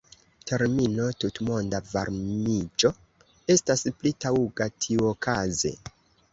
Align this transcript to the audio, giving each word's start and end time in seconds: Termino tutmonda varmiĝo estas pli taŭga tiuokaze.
Termino 0.51 1.09
tutmonda 1.23 1.81
varmiĝo 1.91 2.93
estas 3.59 3.87
pli 4.01 4.15
taŭga 4.27 4.71
tiuokaze. 4.83 5.77